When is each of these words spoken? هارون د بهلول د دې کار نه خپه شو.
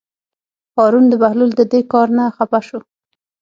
هارون 0.75 1.05
د 1.09 1.13
بهلول 1.21 1.51
د 1.55 1.61
دې 1.71 1.81
کار 1.91 2.07
نه 2.17 2.23
خپه 2.35 2.59
شو. 2.67 2.79